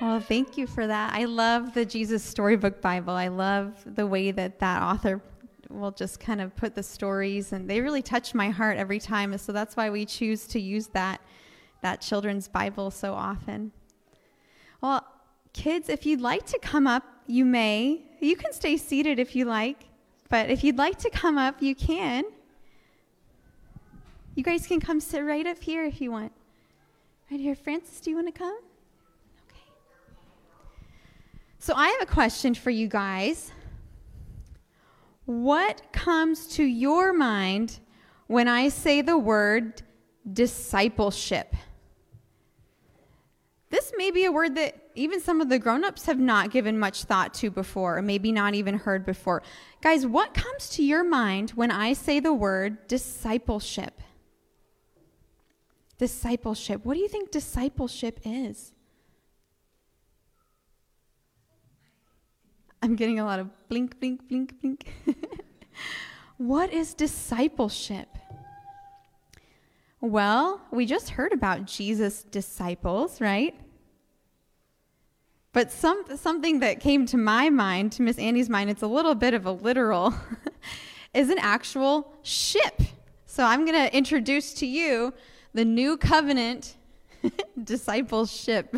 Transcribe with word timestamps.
Well, 0.00 0.20
thank 0.20 0.56
you 0.56 0.68
for 0.68 0.86
that. 0.86 1.12
I 1.12 1.24
love 1.24 1.74
the 1.74 1.84
Jesus 1.84 2.22
Storybook 2.22 2.80
Bible. 2.80 3.14
I 3.14 3.26
love 3.26 3.82
the 3.84 4.06
way 4.06 4.30
that 4.30 4.60
that 4.60 4.80
author 4.80 5.20
will 5.68 5.90
just 5.90 6.20
kind 6.20 6.40
of 6.40 6.54
put 6.54 6.76
the 6.76 6.84
stories, 6.84 7.52
and 7.52 7.68
they 7.68 7.80
really 7.80 8.00
touch 8.00 8.32
my 8.32 8.48
heart 8.48 8.76
every 8.76 9.00
time. 9.00 9.36
So 9.38 9.50
that's 9.50 9.76
why 9.76 9.90
we 9.90 10.06
choose 10.06 10.46
to 10.48 10.60
use 10.60 10.86
that 10.88 11.20
that 11.80 12.00
children's 12.00 12.46
Bible 12.46 12.92
so 12.92 13.12
often. 13.12 13.72
Well, 14.80 15.04
kids, 15.52 15.88
if 15.88 16.06
you'd 16.06 16.20
like 16.20 16.46
to 16.46 16.58
come 16.60 16.86
up, 16.86 17.04
you 17.26 17.44
may. 17.44 18.02
You 18.20 18.36
can 18.36 18.52
stay 18.52 18.76
seated 18.76 19.18
if 19.18 19.34
you 19.34 19.46
like, 19.46 19.84
but 20.28 20.48
if 20.48 20.62
you'd 20.62 20.78
like 20.78 20.98
to 20.98 21.10
come 21.10 21.38
up, 21.38 21.60
you 21.60 21.74
can. 21.74 22.24
You 24.36 24.44
guys 24.44 24.64
can 24.66 24.78
come 24.78 25.00
sit 25.00 25.20
right 25.20 25.46
up 25.46 25.60
here 25.60 25.84
if 25.84 26.00
you 26.00 26.12
want. 26.12 26.32
Right 27.30 27.40
here, 27.40 27.56
Francis, 27.56 28.00
do 28.00 28.10
you 28.10 28.16
want 28.16 28.32
to 28.32 28.38
come? 28.38 28.58
So 31.58 31.74
I 31.74 31.88
have 31.88 32.02
a 32.02 32.12
question 32.12 32.54
for 32.54 32.70
you 32.70 32.88
guys. 32.88 33.52
What 35.26 35.92
comes 35.92 36.46
to 36.54 36.64
your 36.64 37.12
mind 37.12 37.80
when 38.28 38.48
I 38.48 38.68
say 38.68 39.02
the 39.02 39.18
word 39.18 39.82
discipleship? 40.32 41.54
This 43.70 43.92
may 43.98 44.10
be 44.10 44.24
a 44.24 44.32
word 44.32 44.54
that 44.54 44.76
even 44.94 45.20
some 45.20 45.40
of 45.40 45.50
the 45.50 45.58
grown-ups 45.58 46.06
have 46.06 46.18
not 46.18 46.50
given 46.50 46.78
much 46.78 47.04
thought 47.04 47.34
to 47.34 47.50
before, 47.50 47.98
or 47.98 48.02
maybe 48.02 48.32
not 48.32 48.54
even 48.54 48.78
heard 48.78 49.04
before. 49.04 49.42
Guys, 49.82 50.06
what 50.06 50.32
comes 50.32 50.70
to 50.70 50.82
your 50.82 51.04
mind 51.04 51.50
when 51.50 51.70
I 51.70 51.92
say 51.92 52.18
the 52.20 52.32
word 52.32 52.88
discipleship? 52.88 54.00
Discipleship. 55.98 56.84
What 56.84 56.94
do 56.94 57.00
you 57.00 57.08
think 57.08 57.30
discipleship 57.30 58.20
is? 58.24 58.72
I'm 62.82 62.94
getting 62.94 63.18
a 63.18 63.24
lot 63.24 63.40
of 63.40 63.48
blink, 63.68 63.98
blink, 63.98 64.28
blink, 64.28 64.60
blink. 64.60 64.92
what 66.36 66.72
is 66.72 66.94
discipleship? 66.94 68.08
Well, 70.00 70.60
we 70.70 70.86
just 70.86 71.10
heard 71.10 71.32
about 71.32 71.64
Jesus' 71.64 72.22
disciples, 72.22 73.20
right? 73.20 73.58
But 75.52 75.72
some, 75.72 76.04
something 76.16 76.60
that 76.60 76.78
came 76.78 77.04
to 77.06 77.16
my 77.16 77.50
mind, 77.50 77.92
to 77.92 78.02
Miss 78.02 78.16
Annie's 78.18 78.48
mind, 78.48 78.70
it's 78.70 78.82
a 78.82 78.86
little 78.86 79.16
bit 79.16 79.34
of 79.34 79.44
a 79.44 79.50
literal, 79.50 80.14
is 81.14 81.30
an 81.30 81.38
actual 81.40 82.12
ship. 82.22 82.80
So 83.26 83.42
I'm 83.42 83.64
going 83.64 83.76
to 83.76 83.96
introduce 83.96 84.54
to 84.54 84.66
you 84.66 85.12
the 85.54 85.64
new 85.64 85.96
covenant 85.96 86.76
discipleship. 87.64 88.76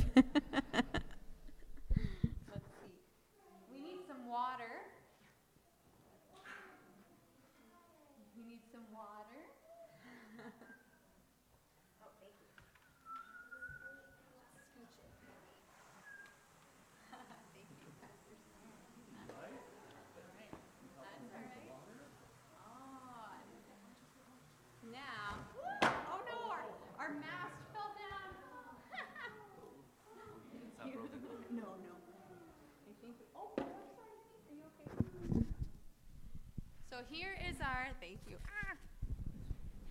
Here 37.08 37.36
is 37.48 37.56
our, 37.60 37.88
thank 38.00 38.18
you. 38.28 38.36
Ah. 38.46 38.76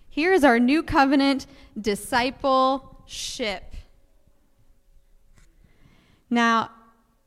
Here 0.09 0.33
is 0.33 0.43
our 0.43 0.59
new 0.59 0.83
covenant 0.83 1.47
discipleship. 1.79 3.63
Now, 6.29 6.71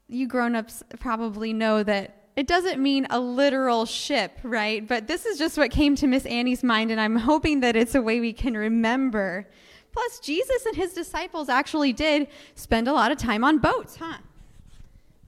you 0.09 0.27
grown 0.27 0.55
ups 0.55 0.83
probably 1.01 1.53
know 1.53 1.83
that 1.83 2.29
it 2.37 2.47
doesn't 2.47 2.81
mean 2.81 3.07
a 3.11 3.21
literal 3.21 3.85
ship, 3.85 4.39
right? 4.43 4.87
But 4.87 5.07
this 5.07 5.27
is 5.27 5.39
just 5.39 5.59
what 5.59 5.71
came 5.71 5.97
to 5.97 6.07
Miss 6.07 6.25
Annie's 6.27 6.63
mind, 6.63 6.91
and 6.91 7.01
I'm 7.01 7.17
hoping 7.17 7.61
that 7.61 7.77
it's 7.77 7.95
a 7.95 8.03
way 8.03 8.21
we 8.21 8.33
can 8.33 8.57
remember. 8.57 9.49
Plus, 9.93 10.21
Jesus 10.21 10.65
and 10.65 10.75
his 10.75 10.95
disciples 10.95 11.49
actually 11.49 11.93
did 11.93 12.29
spend 12.55 12.89
a 12.89 12.93
lot 12.93 13.13
of 13.13 13.19
time 13.19 13.45
on 13.45 13.59
boats, 13.59 13.97
huh? 13.97 14.19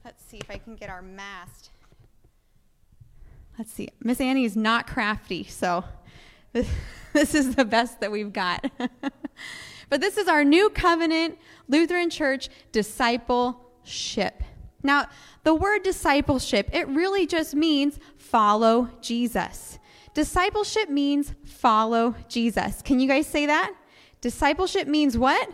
Let's 0.03 0.23
see 0.25 0.37
if 0.37 0.49
I 0.49 0.57
can 0.57 0.75
get 0.75 0.89
our 0.89 1.01
mast 1.01 1.69
let's 3.57 3.71
see. 3.71 3.89
Miss 4.01 4.21
Annie 4.21 4.45
is 4.45 4.55
not 4.55 4.87
crafty, 4.87 5.43
so 5.43 5.83
this, 6.53 6.69
this 7.13 7.35
is 7.35 7.55
the 7.55 7.65
best 7.65 7.99
that 7.99 8.11
we've 8.11 8.33
got. 8.33 8.69
but 9.89 10.01
this 10.01 10.17
is 10.17 10.27
our 10.27 10.43
new 10.43 10.69
covenant 10.69 11.37
Lutheran 11.67 12.09
Church 12.09 12.49
discipleship. 12.71 14.43
Now, 14.83 15.07
the 15.43 15.55
word 15.55 15.83
discipleship, 15.83 16.69
it 16.71 16.87
really 16.87 17.25
just 17.25 17.55
means 17.55 17.99
follow 18.17 18.89
Jesus. 19.01 19.79
Discipleship 20.13 20.89
means 20.89 21.33
follow 21.43 22.15
Jesus. 22.29 22.81
Can 22.81 22.99
you 22.99 23.07
guys 23.07 23.27
say 23.27 23.47
that? 23.47 23.73
Discipleship 24.21 24.87
means 24.87 25.17
what? 25.17 25.49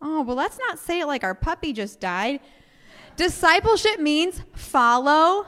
Oh, 0.00 0.22
well, 0.22 0.34
let's 0.34 0.58
not 0.58 0.78
say 0.78 1.00
it 1.00 1.06
like 1.06 1.22
our 1.22 1.34
puppy 1.34 1.72
just 1.72 2.00
died. 2.00 2.40
Discipleship 3.16 4.00
means 4.00 4.42
follow 4.54 5.46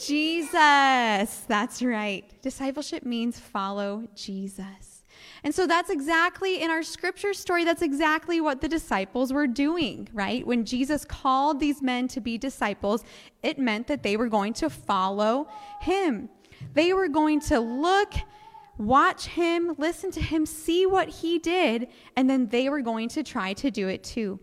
Jesus. 0.00 1.44
That's 1.48 1.82
right. 1.82 2.24
Discipleship 2.42 3.04
means 3.04 3.40
follow 3.40 4.06
Jesus. 4.14 4.98
And 5.44 5.54
so 5.54 5.66
that's 5.66 5.90
exactly 5.90 6.62
in 6.62 6.70
our 6.70 6.82
scripture 6.82 7.32
story, 7.32 7.64
that's 7.64 7.82
exactly 7.82 8.40
what 8.40 8.60
the 8.60 8.68
disciples 8.68 9.32
were 9.32 9.46
doing, 9.46 10.08
right? 10.12 10.46
When 10.46 10.64
Jesus 10.64 11.04
called 11.04 11.60
these 11.60 11.80
men 11.80 12.08
to 12.08 12.20
be 12.20 12.38
disciples, 12.38 13.04
it 13.42 13.58
meant 13.58 13.86
that 13.86 14.02
they 14.02 14.16
were 14.16 14.28
going 14.28 14.52
to 14.54 14.68
follow 14.68 15.48
him. 15.80 16.28
They 16.74 16.92
were 16.92 17.08
going 17.08 17.40
to 17.42 17.60
look, 17.60 18.12
watch 18.78 19.26
him, 19.26 19.74
listen 19.78 20.10
to 20.12 20.20
him, 20.20 20.44
see 20.44 20.86
what 20.86 21.08
he 21.08 21.38
did, 21.38 21.88
and 22.16 22.28
then 22.28 22.48
they 22.48 22.68
were 22.68 22.80
going 22.80 23.08
to 23.10 23.22
try 23.22 23.52
to 23.54 23.70
do 23.70 23.88
it 23.88 24.02
too. 24.02 24.40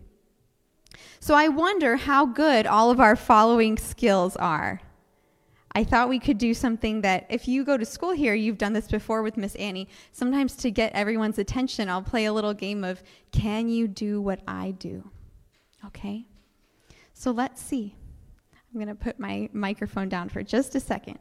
So 1.20 1.34
I 1.34 1.48
wonder 1.48 1.96
how 1.96 2.26
good 2.26 2.66
all 2.66 2.90
of 2.90 3.00
our 3.00 3.16
following 3.16 3.76
skills 3.76 4.36
are. 4.36 4.80
I 5.76 5.84
thought 5.84 6.08
we 6.08 6.18
could 6.18 6.38
do 6.38 6.54
something 6.54 7.02
that 7.02 7.26
if 7.28 7.46
you 7.46 7.62
go 7.62 7.76
to 7.76 7.84
school 7.84 8.12
here, 8.12 8.32
you've 8.32 8.56
done 8.56 8.72
this 8.72 8.88
before 8.88 9.22
with 9.22 9.36
Miss 9.36 9.54
Annie. 9.56 9.88
Sometimes 10.10 10.56
to 10.56 10.70
get 10.70 10.92
everyone's 10.94 11.38
attention, 11.38 11.90
I'll 11.90 12.00
play 12.00 12.24
a 12.24 12.32
little 12.32 12.54
game 12.54 12.82
of 12.82 13.02
can 13.30 13.68
you 13.68 13.86
do 13.86 14.20
what 14.20 14.40
I 14.48 14.70
do? 14.70 15.10
Okay? 15.84 16.24
So 17.12 17.30
let's 17.30 17.60
see. 17.60 17.94
I'm 18.54 18.80
going 18.80 18.88
to 18.88 18.94
put 18.94 19.20
my 19.20 19.50
microphone 19.52 20.08
down 20.08 20.30
for 20.30 20.42
just 20.42 20.74
a 20.74 20.80
second. 20.80 21.18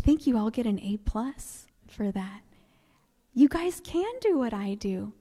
Think 0.00 0.26
you 0.26 0.36
all 0.36 0.50
get 0.50 0.66
an 0.66 0.80
A 0.80 0.98
plus 0.98 1.66
for 1.88 2.10
that. 2.12 2.42
You 3.34 3.48
guys 3.48 3.80
can 3.84 4.12
do 4.20 4.38
what 4.38 4.54
I 4.54 4.74
do. 4.74 5.12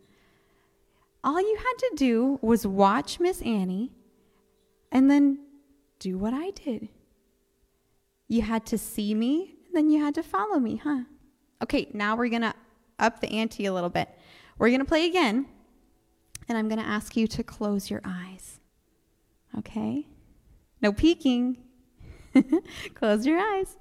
All 1.24 1.40
you 1.40 1.58
had 1.58 1.78
to 1.80 1.92
do 1.96 2.40
was 2.42 2.68
watch 2.68 3.20
Miss 3.20 3.42
Annie 3.42 3.92
and 4.92 5.10
then 5.10 5.40
do 6.00 6.18
what 6.18 6.34
I 6.34 6.52
did. 6.52 6.90
You 8.28 8.42
had 8.42 8.66
to 8.68 8.78
see 8.78 9.14
me, 9.14 9.56
then 9.74 9.90
you 9.90 10.04
had 10.04 10.16
to 10.16 10.24
follow 10.24 10.60
me, 10.60 10.78
huh? 10.78 11.02
Okay, 11.62 11.90
now 11.94 12.16
we're 12.16 12.30
going 12.30 12.42
to 12.42 12.54
up 13.00 13.22
the 13.22 13.30
ante 13.30 13.66
a 13.66 13.74
little 13.74 13.90
bit. 13.90 14.10
We're 14.58 14.70
going 14.70 14.80
to 14.80 14.86
play 14.86 15.06
again, 15.06 15.48
and 16.48 16.58
I'm 16.58 16.68
going 16.68 16.80
to 16.80 16.88
ask 16.88 17.18
you 17.18 17.28
to 17.28 17.44
close 17.44 17.90
your 17.90 18.02
eyes. 18.06 18.60
Okay? 19.58 20.08
No 20.82 20.94
peeking. 20.94 21.58
close 22.96 23.26
your 23.26 23.40
eyes. 23.40 23.78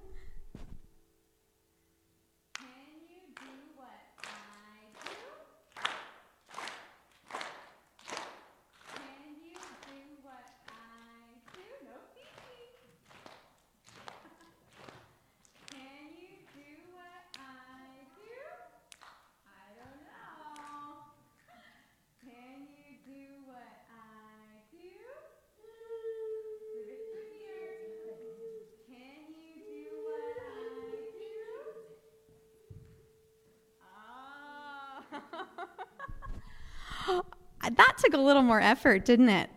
that 37.77 37.94
took 38.05 38.15
a 38.15 38.19
little 38.19 38.43
more 38.43 38.61
effort, 38.61 39.05
didn't 39.05 39.29
it? 39.29 39.51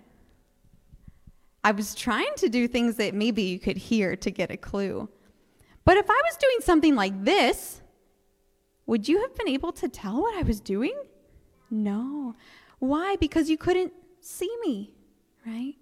I 1.63 1.71
was 1.71 1.95
trying 1.95 2.31
to 2.37 2.49
do 2.49 2.67
things 2.67 2.95
that 2.95 3.13
maybe 3.13 3.43
you 3.43 3.59
could 3.59 3.77
hear 3.77 4.15
to 4.15 4.31
get 4.31 4.51
a 4.51 4.57
clue. 4.57 5.09
But 5.83 5.97
if 5.97 6.09
I 6.09 6.21
was 6.25 6.37
doing 6.37 6.57
something 6.61 6.95
like 6.95 7.23
this, 7.23 7.81
would 8.85 9.07
you 9.07 9.21
have 9.21 9.35
been 9.35 9.49
able 9.49 9.71
to 9.73 9.89
tell 9.89 10.21
what 10.21 10.35
I 10.37 10.43
was 10.43 10.59
doing? 10.61 10.95
No. 11.69 12.35
Why? 12.79 13.17
Because 13.17 13.49
you 13.49 13.57
couldn't 13.57 13.91
see 14.21 14.53
me, 14.65 14.93
right? 15.45 15.75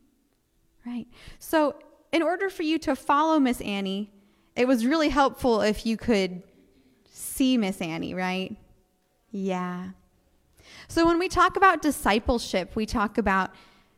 Right. 0.86 1.08
So, 1.40 1.76
in 2.12 2.22
order 2.22 2.50
for 2.50 2.64
you 2.64 2.80
to 2.80 2.96
follow 2.96 3.40
Miss 3.40 3.62
Annie, 3.62 4.12
it 4.56 4.68
was 4.68 4.86
really 4.86 5.10
helpful 5.10 5.62
if 5.62 5.86
you 5.86 5.98
could 5.98 6.42
see 7.12 7.58
Miss 7.58 7.82
Annie, 7.82 8.14
right? 8.14 8.56
Yeah. 9.32 9.90
So 10.88 11.06
when 11.06 11.20
we 11.20 11.28
talk 11.28 11.58
about 11.58 11.82
discipleship, 11.82 12.76
we 12.76 12.86
talk 12.86 13.18
about 13.18 13.52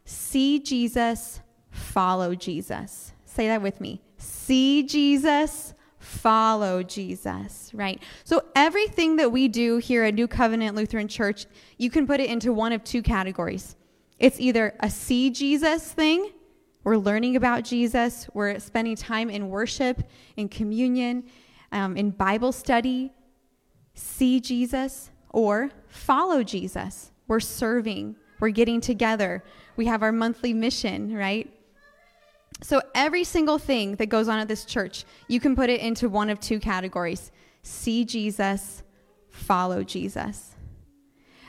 see 0.05 0.59
Jesus, 0.59 1.41
follow 1.69 2.35
Jesus. 2.35 3.13
Say 3.25 3.47
that 3.47 3.61
with 3.61 3.81
me. 3.81 4.01
See 4.17 4.83
Jesus, 4.83 5.73
follow 5.99 6.81
Jesus, 6.83 7.71
right? 7.73 8.01
So 8.23 8.43
everything 8.55 9.17
that 9.17 9.31
we 9.31 9.47
do 9.47 9.77
here 9.77 10.03
at 10.03 10.13
New 10.13 10.27
Covenant 10.27 10.75
Lutheran 10.75 11.07
Church, 11.07 11.45
you 11.77 11.89
can 11.89 12.07
put 12.07 12.19
it 12.19 12.29
into 12.29 12.53
one 12.53 12.71
of 12.71 12.83
two 12.83 13.01
categories. 13.01 13.75
It's 14.17 14.39
either 14.39 14.75
a 14.79 14.89
see 14.89 15.29
Jesus 15.29 15.91
thing, 15.91 16.31
we're 16.83 16.97
learning 16.97 17.35
about 17.35 17.63
Jesus, 17.63 18.29
we're 18.33 18.57
spending 18.59 18.95
time 18.95 19.29
in 19.29 19.49
worship, 19.49 20.03
in 20.37 20.47
communion, 20.47 21.25
um, 21.71 21.97
in 21.97 22.11
Bible 22.11 22.53
study, 22.53 23.11
see 23.93 24.39
Jesus, 24.39 25.11
or 25.29 25.71
follow 25.87 26.43
Jesus. 26.43 27.11
We're 27.27 27.39
serving, 27.39 28.15
we're 28.39 28.49
getting 28.49 28.81
together, 28.81 29.43
we 29.75 29.85
have 29.85 30.03
our 30.03 30.11
monthly 30.11 30.53
mission, 30.53 31.15
right? 31.15 31.51
So, 32.61 32.81
every 32.95 33.23
single 33.23 33.59
thing 33.59 33.95
that 33.97 34.07
goes 34.07 34.27
on 34.27 34.39
at 34.39 34.47
this 34.47 34.65
church, 34.65 35.05
you 35.27 35.39
can 35.39 35.55
put 35.55 35.69
it 35.69 35.79
into 35.79 36.09
one 36.09 36.29
of 36.29 36.39
two 36.39 36.59
categories 36.59 37.31
see 37.61 38.05
Jesus, 38.05 38.81
follow 39.29 39.83
Jesus. 39.83 40.55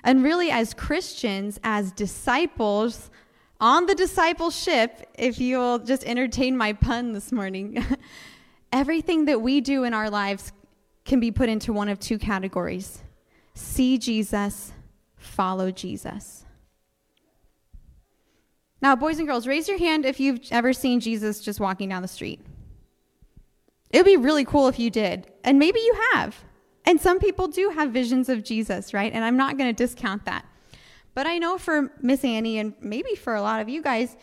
And 0.03 0.23
really, 0.25 0.51
as 0.51 0.75
Christians, 0.75 1.61
as 1.63 1.93
disciples, 1.93 3.11
on 3.61 3.87
the 3.87 3.95
discipleship, 3.95 5.09
if 5.19 5.41
you'll 5.41 5.79
just 5.79 6.05
entertain 6.05 6.57
my 6.57 6.73
pun 6.73 7.13
this 7.13 7.33
morning, 7.33 7.85
everything 8.73 9.25
that 9.27 9.41
we 9.41 9.61
do 9.61 9.85
in 9.85 9.95
our 9.95 10.11
lives 10.11 10.53
can 11.05 11.21
be 11.21 11.31
put 11.31 11.49
into 11.49 11.73
one 11.73 11.89
of 11.89 11.99
two 11.99 12.19
categories 12.19 13.03
see 13.59 13.99
Jesus, 13.99 14.73
follow 15.17 15.71
Jesus. 15.71 16.45
Now, 18.81 18.95
boys 18.95 19.19
and 19.19 19.27
girls, 19.27 19.47
raise 19.47 19.69
your 19.69 19.79
hand 19.79 20.05
if 20.05 20.21
you've 20.21 20.41
ever 20.51 20.73
seen 20.73 21.01
Jesus 21.01 21.41
just 21.41 21.59
walking 21.59 21.89
down 21.89 22.03
the 22.03 22.09
street. 22.09 22.41
It 23.91 23.99
would 23.99 24.07
be 24.07 24.17
really 24.17 24.45
cool 24.45 24.69
if 24.69 24.79
you 24.79 24.91
did. 24.91 25.27
And 25.43 25.59
maybe 25.59 25.81
you 25.81 25.99
have. 26.13 26.37
And 26.85 27.01
some 27.01 27.19
people 27.19 27.49
do 27.49 27.71
have 27.71 27.91
visions 27.91 28.29
of 28.29 28.45
Jesus, 28.45 28.95
right? 28.95 29.13
And 29.13 29.25
I'm 29.25 29.37
not 29.37 29.59
going 29.59 29.75
to 29.75 29.85
discount 29.85 30.25
that. 30.27 30.47
But 31.15 31.27
I 31.27 31.39
know 31.39 31.59
for 31.59 31.93
Miss 32.01 32.25
Annie 32.25 32.59
and 32.59 32.75
maybe 32.81 33.17
for 33.17 33.35
a 33.35 33.43
lot 33.43 33.61
of 33.61 33.69
you 33.69 33.83
guys, 33.83 34.17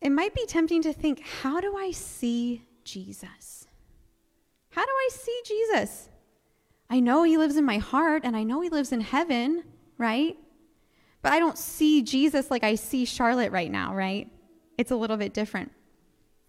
it 0.00 0.10
might 0.10 0.34
be 0.34 0.46
tempting 0.46 0.82
to 0.82 0.92
think, 0.92 1.20
how 1.42 1.60
do 1.60 1.76
I 1.76 1.90
see 1.90 2.62
Jesus? 2.84 3.66
How 4.70 4.84
do 4.84 4.90
I 4.90 5.08
see 5.10 5.40
Jesus? 5.44 6.08
I 6.88 7.00
know 7.00 7.22
he 7.24 7.36
lives 7.36 7.56
in 7.56 7.64
my 7.64 7.78
heart 7.78 8.22
and 8.24 8.36
I 8.36 8.42
know 8.44 8.60
he 8.60 8.68
lives 8.68 8.92
in 8.92 9.00
heaven, 9.00 9.64
right? 9.98 10.36
But 11.22 11.32
I 11.32 11.38
don't 11.38 11.58
see 11.58 12.02
Jesus 12.02 12.50
like 12.50 12.62
I 12.62 12.76
see 12.76 13.04
Charlotte 13.04 13.50
right 13.52 13.70
now, 13.70 13.94
right? 13.94 14.28
It's 14.78 14.90
a 14.90 14.96
little 14.96 15.16
bit 15.16 15.34
different. 15.34 15.72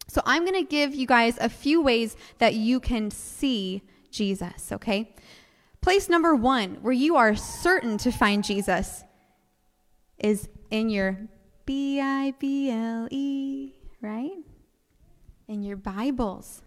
So 0.08 0.22
I'm 0.26 0.46
going 0.46 0.64
to 0.64 0.70
give 0.70 0.94
you 0.94 1.08
guys 1.08 1.38
a 1.40 1.50
few 1.50 1.82
ways 1.82 2.16
that 2.38 2.54
you 2.54 2.80
can 2.80 3.12
see 3.12 3.82
Jesus, 4.12 4.72
okay? 4.72 5.16
Place 5.82 6.10
number 6.10 6.36
one, 6.36 6.78
where 6.82 6.94
you 6.94 7.16
are 7.16 7.36
certain 7.36 7.98
to 8.00 8.12
find 8.12 8.44
Jesus, 8.44 9.04
is 10.18 10.48
in 10.70 10.90
your 10.90 11.18
B 11.66 12.00
I 12.00 12.34
B 12.40 12.72
L 12.72 13.08
E, 13.12 13.74
right? 14.02 14.38
In 15.48 15.64
your 15.64 15.78
Bibles. 15.78 16.62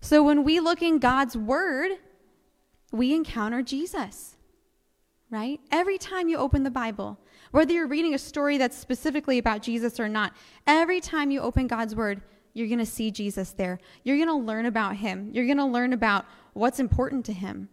So 0.00 0.22
when 0.22 0.42
we 0.42 0.58
look 0.60 0.82
in 0.82 0.98
God's 0.98 1.36
Word, 1.36 1.92
we 2.92 3.14
encounter 3.14 3.62
Jesus, 3.62 4.36
right? 5.30 5.58
Every 5.70 5.98
time 5.98 6.28
you 6.28 6.36
open 6.36 6.62
the 6.62 6.70
Bible, 6.70 7.18
whether 7.50 7.72
you're 7.72 7.86
reading 7.86 8.14
a 8.14 8.18
story 8.18 8.58
that's 8.58 8.76
specifically 8.76 9.38
about 9.38 9.62
Jesus 9.62 9.98
or 9.98 10.08
not, 10.08 10.34
every 10.66 11.00
time 11.00 11.30
you 11.30 11.40
open 11.40 11.66
God's 11.66 11.96
Word, 11.96 12.20
you're 12.54 12.68
going 12.68 12.78
to 12.78 12.86
see 12.86 13.10
Jesus 13.10 13.52
there. 13.52 13.78
You're 14.04 14.18
going 14.18 14.28
to 14.28 14.34
learn 14.34 14.66
about 14.66 14.96
him. 14.96 15.30
You're 15.32 15.46
going 15.46 15.56
to 15.56 15.64
learn 15.64 15.92
about 15.92 16.26
what's 16.52 16.80
important 16.80 17.24
to 17.26 17.32
him, 17.32 17.70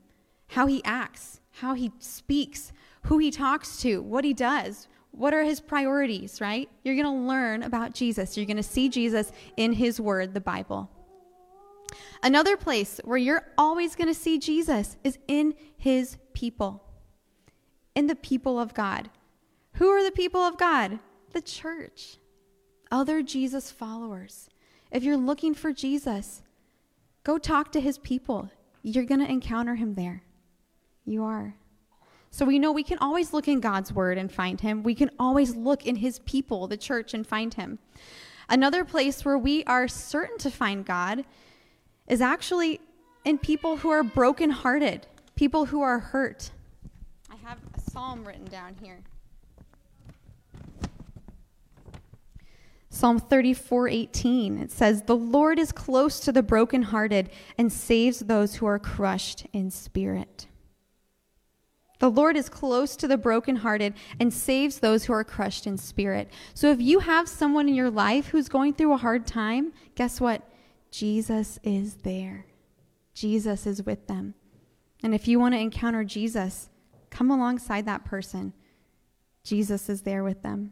how 0.48 0.68
he 0.68 0.82
acts, 0.86 1.42
how 1.52 1.74
he 1.74 1.92
speaks, 2.00 2.72
who 3.04 3.18
he 3.18 3.30
talks 3.30 3.82
to, 3.82 4.02
what 4.02 4.24
he 4.24 4.34
does, 4.34 4.88
what 5.12 5.34
are 5.34 5.44
his 5.44 5.60
priorities, 5.60 6.40
right? 6.40 6.70
You're 6.84 6.96
going 6.96 7.06
to 7.06 7.28
learn 7.28 7.64
about 7.64 7.94
Jesus. 7.94 8.38
You're 8.38 8.46
going 8.46 8.58
to 8.58 8.64
see 8.64 8.88
Jesus 8.88 9.32
in 9.58 9.74
his 9.74 10.00
word, 10.00 10.34
the 10.34 10.42
Bible. 10.42 10.90
Another 12.22 12.58
place 12.58 13.00
where 13.04 13.18
you're 13.18 13.48
always 13.58 13.96
going 13.96 14.08
to 14.08 14.14
see 14.14 14.38
Jesus 14.38 14.98
is 15.04 15.18
in 15.28 15.54
his 15.78 16.18
people, 16.34 16.84
in 17.96 18.08
the 18.08 18.16
people 18.16 18.60
of 18.60 18.74
God. 18.74 19.10
Who 19.74 19.88
are 19.90 20.04
the 20.04 20.12
people 20.12 20.42
of 20.42 20.58
God? 20.58 21.00
The 21.32 21.42
church, 21.42 22.18
other 22.92 23.22
Jesus 23.22 23.72
followers. 23.72 24.50
If 24.92 25.04
you're 25.04 25.18
looking 25.18 25.54
for 25.54 25.72
Jesus, 25.72 26.42
go 27.24 27.38
talk 27.38 27.72
to 27.72 27.80
his 27.80 27.98
people. 27.98 28.50
You're 28.82 29.06
going 29.06 29.22
to 29.22 29.32
encounter 29.32 29.76
him 29.76 29.94
there. 29.94 30.24
You 31.06 31.24
are. 31.24 31.56
So 32.32 32.46
we 32.46 32.60
know 32.60 32.72
we 32.72 32.84
can 32.84 33.00
always 33.00 33.34
look 33.34 33.48
in 33.48 33.60
God's 33.60 33.94
word 33.94 34.18
and 34.18 34.32
find 34.32 34.60
him. 34.62 34.84
We 34.84 34.96
can 34.96 35.10
always 35.18 35.56
look 35.56 35.86
in 35.86 35.96
his 35.98 36.20
people, 36.20 36.68
the 36.68 36.78
church, 36.78 37.14
and 37.14 37.26
find 37.26 37.54
him. 37.54 37.80
Another 38.50 38.84
place 38.84 39.24
where 39.24 39.38
we 39.38 39.64
are 39.66 39.88
certain 39.88 40.38
to 40.40 40.52
find 40.52 40.86
God 40.86 41.24
is 42.10 42.22
actually 42.22 42.82
in 43.24 43.38
people 43.38 43.78
who 43.78 43.90
are 43.90 44.04
brokenhearted, 44.04 45.08
people 45.36 45.66
who 45.66 45.82
are 45.82 46.00
hurt. 46.00 46.52
I 47.32 47.36
have 47.48 47.60
a 47.76 47.92
psalm 47.92 48.28
written 48.28 48.46
down 48.46 48.76
here. 48.82 49.00
Psalm 52.90 53.20
34:18 53.20 54.60
it 54.62 54.72
says 54.72 55.04
the 55.04 55.16
Lord 55.16 55.60
is 55.60 55.72
close 55.72 56.20
to 56.22 56.32
the 56.32 56.44
brokenhearted 56.44 57.30
and 57.58 57.72
saves 57.72 58.20
those 58.20 58.56
who 58.56 58.66
are 58.66 58.80
crushed 58.80 59.46
in 59.54 59.70
spirit. 59.70 60.48
The 62.00 62.10
Lord 62.10 62.36
is 62.36 62.50
close 62.50 62.96
to 62.96 63.08
the 63.08 63.18
brokenhearted 63.18 63.94
and 64.20 64.34
saves 64.34 64.80
those 64.80 65.06
who 65.06 65.14
are 65.14 65.24
crushed 65.24 65.68
in 65.68 65.78
spirit. 65.78 66.30
So 66.54 66.72
if 66.72 66.82
you 66.82 67.00
have 67.00 67.28
someone 67.28 67.68
in 67.68 67.76
your 67.76 67.92
life 67.92 68.28
who's 68.28 68.50
going 68.50 68.74
through 68.74 68.94
a 68.94 68.98
hard 68.98 69.28
time, 69.28 69.74
guess 69.96 70.20
what? 70.20 70.49
Jesus 70.92 71.60
is 71.64 71.96
there. 71.96 72.46
Jesus 73.14 73.68
is 73.68 73.84
with 73.84 74.08
them. 74.08 74.34
And 75.04 75.14
if 75.14 75.28
you 75.28 75.40
want 75.40 75.54
to 75.54 75.60
encounter 75.60 76.04
Jesus, 76.04 76.70
come 77.10 77.32
alongside 77.32 77.86
that 77.86 78.06
person. 78.06 78.54
Jesus 79.44 79.90
is 79.90 80.02
there 80.02 80.24
with 80.24 80.42
them. 80.42 80.72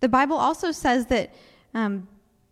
The 0.00 0.08
Bible 0.08 0.36
also 0.36 0.70
says 0.70 1.06
that 1.06 1.34
um, 1.74 2.08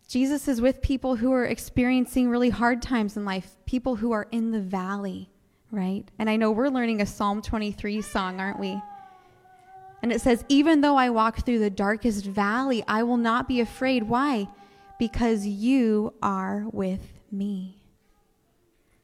Jesus 0.07 0.47
is 0.47 0.61
with 0.61 0.81
people 0.81 1.15
who 1.15 1.31
are 1.31 1.45
experiencing 1.45 2.29
really 2.29 2.49
hard 2.49 2.81
times 2.81 3.17
in 3.17 3.25
life, 3.25 3.55
people 3.65 3.95
who 3.95 4.11
are 4.11 4.27
in 4.31 4.51
the 4.51 4.61
valley, 4.61 5.29
right? 5.71 6.03
And 6.19 6.29
I 6.29 6.35
know 6.35 6.51
we're 6.51 6.69
learning 6.69 7.01
a 7.01 7.05
Psalm 7.05 7.41
23 7.41 8.01
song, 8.01 8.39
aren't 8.39 8.59
we? 8.59 8.81
And 10.01 10.11
it 10.11 10.21
says, 10.21 10.45
Even 10.49 10.81
though 10.81 10.95
I 10.95 11.09
walk 11.09 11.45
through 11.45 11.59
the 11.59 11.69
darkest 11.69 12.25
valley, 12.25 12.83
I 12.87 13.03
will 13.03 13.17
not 13.17 13.47
be 13.47 13.59
afraid. 13.59 14.03
Why? 14.03 14.47
Because 14.99 15.45
you 15.45 16.13
are 16.21 16.65
with 16.71 17.13
me. 17.31 17.81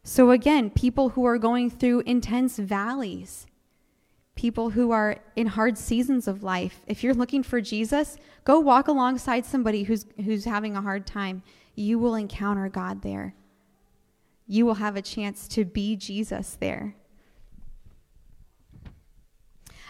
So, 0.03 0.31
again, 0.31 0.69
people 0.69 1.09
who 1.09 1.25
are 1.25 1.37
going 1.37 1.69
through 1.69 2.01
intense 2.01 2.57
valleys, 2.57 3.47
people 4.35 4.71
who 4.71 4.91
are 4.91 5.17
in 5.35 5.47
hard 5.47 5.77
seasons 5.77 6.27
of 6.27 6.43
life, 6.43 6.81
if 6.87 7.03
you're 7.03 7.13
looking 7.13 7.43
for 7.43 7.61
Jesus, 7.61 8.17
go 8.43 8.59
walk 8.59 8.87
alongside 8.87 9.45
somebody 9.45 9.83
who's, 9.83 10.05
who's 10.25 10.45
having 10.45 10.75
a 10.75 10.81
hard 10.81 11.05
time. 11.05 11.41
You 11.75 11.99
will 11.99 12.15
encounter 12.15 12.67
God 12.67 13.01
there. 13.01 13.33
You 14.45 14.65
will 14.65 14.75
have 14.75 14.97
a 14.97 15.01
chance 15.01 15.47
to 15.49 15.63
be 15.63 15.95
Jesus 15.95 16.57
there. 16.59 16.95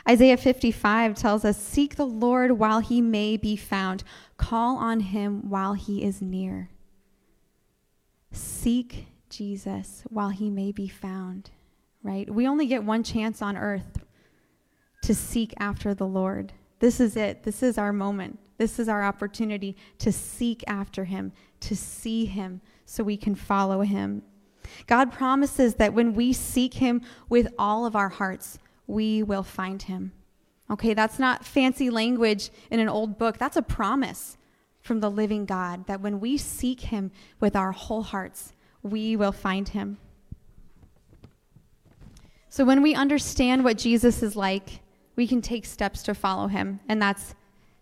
Isaiah 0.08 0.38
55 0.38 1.16
tells 1.16 1.46
us 1.46 1.58
Seek 1.58 1.96
the 1.96 2.06
Lord 2.06 2.54
while 2.54 2.80
he 2.80 3.02
may 3.02 3.38
be 3.38 3.56
found, 3.56 4.04
call 4.38 4.78
on 4.78 5.00
him 5.00 5.50
while 5.50 5.74
he 5.74 6.04
is 6.04 6.22
near. 6.22 6.70
Seek 8.32 9.08
Jesus 9.30 10.04
while 10.10 10.30
he 10.30 10.50
may 10.50 10.72
be 10.72 10.88
found, 10.88 11.52
right? 12.02 12.30
We 12.30 12.48
only 12.48 12.66
get 12.66 12.84
one 12.84 13.04
chance 13.04 13.42
on 13.42 13.56
earth 13.56 14.04
to 15.04 15.16
seek 15.16 15.54
after 15.60 15.94
the 15.94 16.08
Lord. 16.08 16.54
This 16.80 17.00
is 17.00 17.16
it. 17.16 17.44
This 17.44 17.64
is 17.64 17.78
our 17.78 17.94
moment. 17.94 18.40
This 18.58 18.80
is 18.80 18.90
our 18.90 19.04
opportunity 19.04 19.76
to 20.00 20.12
seek 20.12 20.64
after 20.68 21.06
him, 21.06 21.32
to 21.62 21.76
see 21.76 22.26
him, 22.26 22.62
so 22.86 23.04
we 23.04 23.18
can 23.18 23.36
follow 23.36 23.82
him. 23.82 24.22
God 24.88 25.12
promises 25.12 25.76
that 25.76 25.94
when 25.94 26.14
we 26.14 26.34
seek 26.34 26.76
him 26.76 27.02
with 27.30 27.48
all 27.58 27.86
of 27.86 27.96
our 27.96 28.10
hearts, 28.10 28.60
we 28.88 29.24
will 29.24 29.44
find 29.44 29.82
him. 29.82 30.12
Okay, 30.70 30.94
that's 30.94 31.20
not 31.20 31.46
fancy 31.46 31.90
language 31.90 32.50
in 32.72 32.80
an 32.80 32.90
old 32.90 33.18
book. 33.18 33.38
That's 33.38 33.58
a 33.58 33.62
promise 33.62 34.38
from 34.82 35.00
the 35.00 35.12
living 35.12 35.46
God 35.46 35.88
that 35.88 36.02
when 36.02 36.20
we 36.20 36.38
seek 36.38 36.82
him 36.82 37.12
with 37.40 37.56
our 37.56 37.72
whole 37.72 38.04
hearts, 38.04 38.54
we 38.82 39.16
will 39.16 39.32
find 39.32 39.70
him. 39.70 39.98
So 42.50 42.66
when 42.66 42.82
we 42.82 42.94
understand 42.94 43.64
what 43.64 43.78
Jesus 43.78 44.22
is 44.22 44.36
like, 44.36 44.82
we 45.16 45.28
can 45.28 45.42
take 45.42 45.66
steps 45.66 46.04
to 46.04 46.14
follow 46.14 46.48
him. 46.48 46.80
And 46.88 47.02
that's 47.02 47.34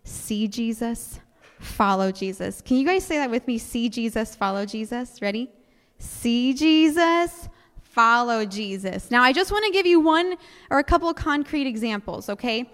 see 0.04 0.48
Jesus, 0.48 1.20
follow 1.58 2.12
Jesus. 2.12 2.60
Can 2.60 2.76
you 2.76 2.86
guys 2.86 3.04
say 3.04 3.18
that 3.18 3.30
with 3.30 3.46
me? 3.46 3.58
See 3.58 3.88
Jesus, 3.88 4.34
follow 4.34 4.64
Jesus. 4.64 5.20
Ready? 5.20 5.50
See 5.98 6.54
Jesus, 6.54 7.48
follow 7.92 8.44
Jesus. 8.46 9.10
Now, 9.10 9.22
I 9.22 9.32
just 9.32 9.52
want 9.52 9.66
to 9.66 9.70
give 9.70 9.86
you 9.86 10.00
one 10.00 10.36
or 10.70 10.78
a 10.78 10.84
couple 10.84 11.08
of 11.08 11.16
concrete 11.16 11.66
examples, 11.66 12.28
okay? 12.28 12.70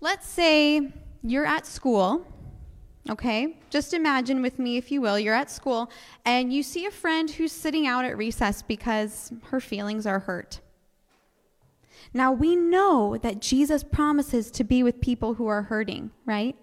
Let's 0.00 0.26
say 0.28 0.92
you're 1.22 1.46
at 1.46 1.66
school, 1.66 2.24
okay? 3.08 3.58
Just 3.70 3.92
imagine 3.92 4.40
with 4.40 4.58
me, 4.58 4.76
if 4.76 4.90
you 4.92 5.00
will, 5.00 5.18
you're 5.18 5.34
at 5.34 5.50
school 5.50 5.90
and 6.24 6.52
you 6.52 6.62
see 6.62 6.86
a 6.86 6.90
friend 6.90 7.30
who's 7.30 7.52
sitting 7.52 7.86
out 7.86 8.04
at 8.04 8.16
recess 8.16 8.62
because 8.62 9.32
her 9.44 9.60
feelings 9.60 10.06
are 10.06 10.20
hurt. 10.20 10.60
Now, 12.14 12.32
we 12.32 12.56
know 12.56 13.16
that 13.18 13.40
Jesus 13.40 13.84
promises 13.84 14.50
to 14.52 14.64
be 14.64 14.82
with 14.82 15.00
people 15.00 15.34
who 15.34 15.46
are 15.48 15.62
hurting, 15.62 16.10
right? 16.24 16.56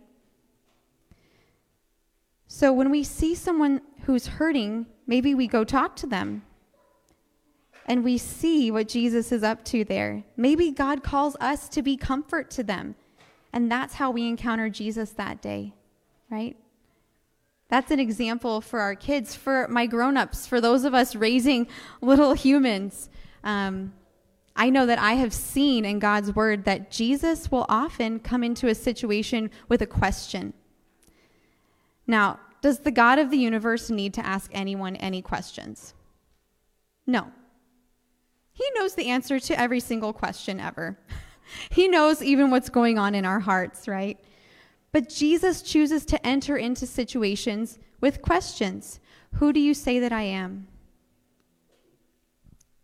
So 2.47 2.71
when 2.71 2.89
we 2.89 3.03
see 3.03 3.35
someone 3.35 3.81
who's 4.03 4.27
hurting, 4.27 4.87
maybe 5.05 5.35
we 5.35 5.47
go 5.47 5.63
talk 5.63 5.95
to 5.97 6.07
them 6.07 6.43
and 7.87 8.03
we 8.03 8.17
see 8.17 8.69
what 8.69 8.87
Jesus 8.87 9.31
is 9.31 9.43
up 9.43 9.63
to 9.65 9.83
there. 9.83 10.23
Maybe 10.35 10.71
God 10.71 11.03
calls 11.03 11.37
us 11.39 11.69
to 11.69 11.81
be 11.81 11.95
comfort 11.95 12.49
to 12.51 12.63
them. 12.63 12.95
And 13.53 13.71
that's 13.71 13.95
how 13.95 14.11
we 14.11 14.27
encounter 14.27 14.69
Jesus 14.69 15.11
that 15.11 15.41
day, 15.41 15.73
right? 16.29 16.57
That's 17.69 17.91
an 17.91 17.99
example 17.99 18.61
for 18.61 18.79
our 18.81 18.95
kids, 18.95 19.35
for 19.35 19.67
my 19.69 19.85
grown 19.85 20.17
ups, 20.17 20.45
for 20.45 20.59
those 20.59 20.83
of 20.83 20.93
us 20.93 21.15
raising 21.15 21.67
little 22.01 22.33
humans. 22.33 23.09
Um, 23.43 23.93
I 24.55 24.69
know 24.69 24.85
that 24.85 24.99
I 24.99 25.13
have 25.13 25.33
seen 25.33 25.85
in 25.85 25.99
God's 25.99 26.33
word 26.35 26.65
that 26.65 26.91
Jesus 26.91 27.51
will 27.51 27.65
often 27.69 28.19
come 28.19 28.43
into 28.43 28.67
a 28.67 28.75
situation 28.75 29.51
with 29.69 29.81
a 29.81 29.87
question. 29.87 30.53
Now, 32.05 32.39
does 32.61 32.79
the 32.79 32.91
God 32.91 33.19
of 33.19 33.29
the 33.29 33.37
universe 33.37 33.89
need 33.89 34.13
to 34.15 34.25
ask 34.25 34.49
anyone 34.53 34.95
any 34.95 35.21
questions? 35.21 35.93
No. 37.05 37.31
He 38.57 38.65
knows 38.73 38.95
the 38.95 39.09
answer 39.09 39.39
to 39.39 39.59
every 39.59 39.79
single 39.79 40.13
question 40.13 40.59
ever. 40.59 40.97
he 41.69 41.87
knows 41.87 42.23
even 42.23 42.49
what's 42.49 42.69
going 42.69 42.97
on 42.97 43.13
in 43.13 43.23
our 43.23 43.39
hearts, 43.39 43.87
right? 43.87 44.19
But 44.91 45.09
Jesus 45.09 45.61
chooses 45.61 46.05
to 46.05 46.25
enter 46.25 46.57
into 46.57 46.87
situations 46.87 47.77
with 48.01 48.23
questions 48.23 48.99
Who 49.33 49.53
do 49.53 49.59
you 49.59 49.75
say 49.75 49.99
that 49.99 50.11
I 50.11 50.23
am? 50.23 50.67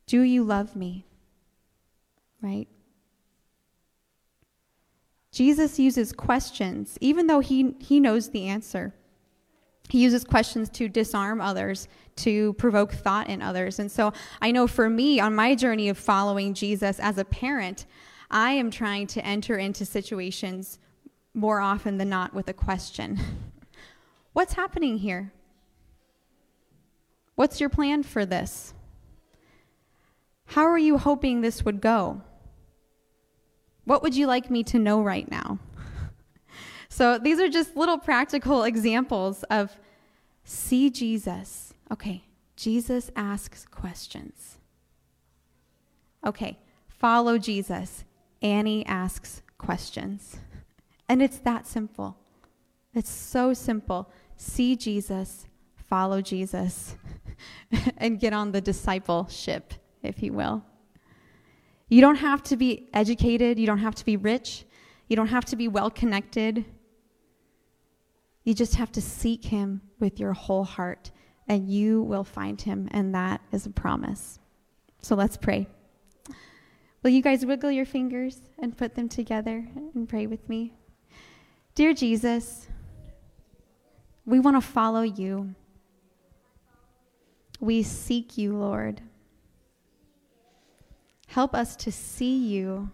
Do 0.05 0.21
you 0.21 0.43
love 0.43 0.75
me? 0.75 1.07
Right? 2.39 2.67
Jesus 5.31 5.79
uses 5.79 6.13
questions, 6.13 6.99
even 7.01 7.25
though 7.25 7.39
he, 7.39 7.73
he 7.79 7.99
knows 7.99 8.29
the 8.29 8.47
answer. 8.47 8.93
He 9.89 9.99
uses 9.99 10.23
questions 10.23 10.69
to 10.71 10.87
disarm 10.87 11.41
others, 11.41 11.87
to 12.17 12.53
provoke 12.53 12.93
thought 12.93 13.29
in 13.29 13.41
others. 13.41 13.79
And 13.79 13.91
so 13.91 14.13
I 14.41 14.51
know 14.51 14.67
for 14.67 14.89
me, 14.89 15.19
on 15.19 15.35
my 15.35 15.55
journey 15.55 15.89
of 15.89 15.97
following 15.97 16.53
Jesus 16.53 16.99
as 16.99 17.17
a 17.17 17.25
parent, 17.25 17.85
I 18.31 18.51
am 18.51 18.71
trying 18.71 19.07
to 19.07 19.25
enter 19.25 19.57
into 19.57 19.85
situations 19.85 20.79
more 21.33 21.59
often 21.59 21.97
than 21.97 22.09
not 22.09 22.33
with 22.33 22.47
a 22.47 22.53
question 22.53 23.19
What's 24.33 24.53
happening 24.53 24.97
here? 24.97 25.31
What's 27.35 27.59
your 27.59 27.69
plan 27.69 28.01
for 28.01 28.25
this? 28.25 28.73
How 30.45 30.63
are 30.63 30.77
you 30.77 30.97
hoping 30.97 31.41
this 31.41 31.63
would 31.63 31.81
go? 31.81 32.21
What 33.85 34.01
would 34.01 34.15
you 34.15 34.25
like 34.25 34.49
me 34.49 34.63
to 34.63 34.79
know 34.79 35.03
right 35.03 35.29
now? 35.29 35.59
So 36.93 37.17
these 37.17 37.39
are 37.39 37.49
just 37.49 37.75
little 37.75 37.97
practical 37.97 38.65
examples 38.65 39.41
of 39.49 39.79
see 40.43 40.91
Jesus. 40.91 41.73
Okay, 41.91 42.25
Jesus 42.55 43.09
asks 43.15 43.65
questions. 43.65 44.59
Okay, 46.23 46.59
follow 46.87 47.39
Jesus. 47.39 48.05
Annie 48.43 48.85
asks 48.85 49.41
questions. 49.57 50.37
And 51.09 51.21
it's 51.21 51.39
that 51.39 51.67
simple. 51.67 52.15
It's 52.93 53.09
so 53.09 53.53
simple. 53.53 54.11
See 54.37 54.75
Jesus, 54.75 55.47
follow 55.75 56.21
Jesus, 56.21 56.95
and 57.97 58.19
get 58.19 58.33
on 58.33 58.51
the 58.51 58.61
discipleship, 58.61 59.73
if 60.01 60.23
you 60.23 60.31
will. 60.31 60.63
You 61.89 62.01
don't 62.01 62.17
have 62.17 62.41
to 62.43 62.55
be 62.55 62.87
educated, 62.93 63.59
you 63.59 63.65
don't 63.65 63.79
have 63.79 63.95
to 63.95 64.05
be 64.05 64.15
rich, 64.15 64.65
you 65.07 65.15
don't 65.15 65.27
have 65.27 65.45
to 65.45 65.55
be 65.55 65.67
well 65.67 65.89
connected. 65.89 66.65
You 68.43 68.53
just 68.53 68.75
have 68.75 68.91
to 68.93 69.01
seek 69.01 69.45
him 69.45 69.81
with 69.99 70.19
your 70.19 70.33
whole 70.33 70.63
heart, 70.63 71.11
and 71.47 71.69
you 71.69 72.01
will 72.03 72.23
find 72.23 72.61
him, 72.61 72.87
and 72.91 73.15
that 73.15 73.41
is 73.51 73.65
a 73.65 73.69
promise. 73.69 74.39
So 75.01 75.15
let's 75.15 75.37
pray. 75.37 75.67
Will 77.03 77.11
you 77.11 77.21
guys 77.21 77.45
wiggle 77.45 77.71
your 77.71 77.85
fingers 77.85 78.41
and 78.59 78.77
put 78.77 78.95
them 78.95 79.09
together 79.09 79.67
and 79.93 80.07
pray 80.07 80.25
with 80.27 80.47
me? 80.47 80.73
Dear 81.75 81.93
Jesus, 81.93 82.67
we 84.25 84.39
want 84.39 84.55
to 84.55 84.61
follow 84.61 85.01
you. 85.01 85.53
We 87.59 87.83
seek 87.83 88.37
you, 88.37 88.55
Lord. 88.55 89.01
Help 91.27 91.55
us 91.55 91.75
to 91.77 91.91
see 91.91 92.37
you 92.37 92.91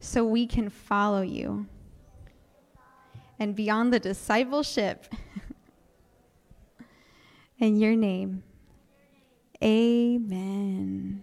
so 0.00 0.24
we 0.24 0.46
can 0.46 0.68
follow 0.68 1.22
you. 1.22 1.66
And 3.38 3.54
beyond 3.54 3.92
the 3.92 4.00
discipleship, 4.00 5.12
in 7.58 7.76
your 7.76 7.94
name, 7.94 8.42
amen. 9.62 11.22